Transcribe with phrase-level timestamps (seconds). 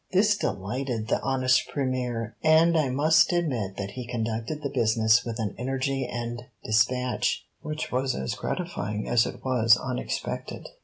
[0.11, 5.37] This delighted the honest Premier, and I must admit that he conducted the business with
[5.37, 10.69] an energy and despatch which was as gratifying as it was unexpected.